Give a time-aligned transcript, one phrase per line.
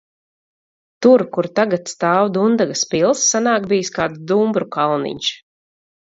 [1.05, 5.29] Tur, kur tagad stāv Dundagas pils, senāk bijis kāds dumbru kalniņš.